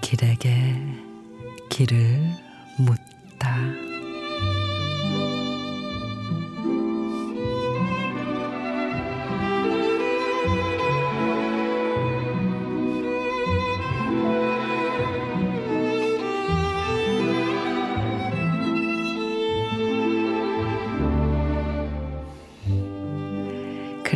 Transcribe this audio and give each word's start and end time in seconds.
길에게 0.00 0.74
길을 1.68 2.18
묻다. 2.78 3.87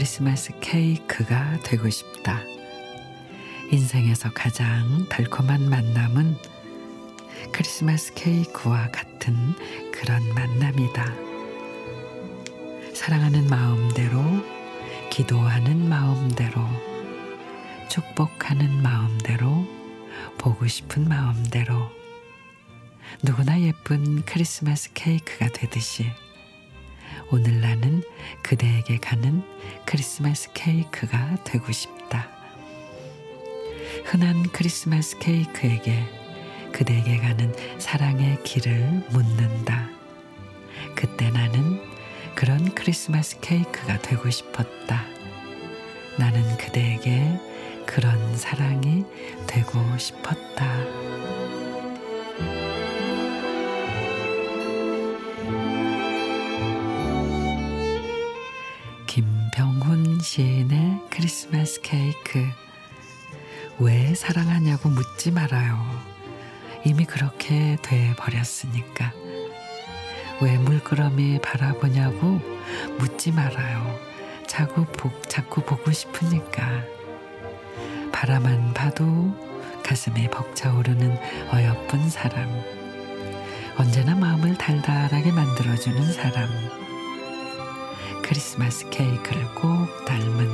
크리스마스 0.03 0.53
케이크가 0.59 1.61
되고 1.63 1.89
싶다. 1.89 2.41
인생에서 3.71 4.33
가장 4.33 5.09
달콤한 5.09 5.71
만남은 5.71 6.37
크리스마스 7.53 8.13
케이크와 8.15 8.91
같은 8.91 9.55
그런 9.93 10.29
만남이다. 10.35 11.05
사랑하는 12.95 13.47
마음대로, 13.47 14.21
기도하는 15.09 15.89
마음대로, 15.89 16.61
축복하는 17.89 18.83
마음대로, 18.83 19.65
보고 20.37 20.67
싶은 20.67 21.09
마음대로, 21.09 21.93
누구나 23.23 23.61
예쁜 23.61 24.25
크리스마스 24.25 24.93
케이크가 24.95 25.47
되듯이 25.51 26.11
오늘 27.35 27.63
나는 27.63 28.03
그대에게 28.43 28.99
가는 28.99 29.43
크리스마스 29.87 30.51
케이크가 30.53 31.43
되고 31.45 31.73
싶다. 31.73 32.29
흔한 34.05 34.43
크리스마스 34.53 35.19
케이크에게 35.19 36.05
그대에게 36.73 37.17
가는 37.17 37.55
사랑의 37.79 38.43
길을 38.45 39.07
묻는다. 39.13 39.89
그때 40.95 41.31
나는 41.31 41.81
그런 42.35 42.75
크리스마스 42.75 43.41
케이크가 43.41 44.03
되고 44.03 44.29
싶었다. 44.29 45.07
나는 46.19 46.59
그대에게 46.59 47.41
그런 47.87 48.37
사랑이 48.37 49.07
되고 49.47 49.97
싶었다. 49.97 50.42
시인의 60.23 61.01
크리스마스 61.11 61.81
케이크. 61.81 62.47
왜 63.81 64.15
사랑하냐고 64.15 64.89
묻지 64.89 65.33
말아요. 65.33 65.85
이미 66.85 67.05
그렇게 67.05 67.77
돼 67.83 68.15
버렸으니까. 68.17 69.13
왜 70.41 70.59
물끄러미 70.59 71.41
바라보냐고 71.41 72.41
묻지 72.99 73.33
말아요. 73.33 73.99
자꾸, 74.47 74.85
보, 74.85 75.11
자꾸 75.23 75.63
보고 75.63 75.91
싶으니까. 75.91 76.85
바라만 78.13 78.75
봐도 78.75 79.05
가슴이 79.85 80.29
벅차오르는 80.29 81.19
어여쁜 81.53 82.09
사람. 82.09 82.49
언제나 83.77 84.15
마음을 84.15 84.57
달달하게 84.57 85.33
만들어주는 85.33 86.13
사람. 86.13 86.82
크리스마스 88.33 88.89
케이크를 88.89 89.45
꼭 89.55 89.87
닮은 90.07 90.49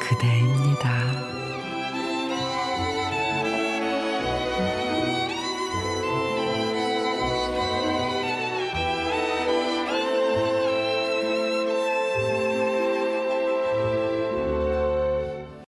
그대입니다. 0.00 1.65